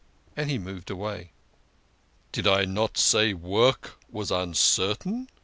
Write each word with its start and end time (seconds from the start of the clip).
And 0.35 0.49
he 0.49 0.57
moved 0.57 0.89
away." 0.89 1.31
Did 2.31 2.47
I 2.47 2.65
not 2.65 2.97
say 2.97 3.35
work 3.35 3.99
was 4.09 4.31
uncertain? 4.31 5.27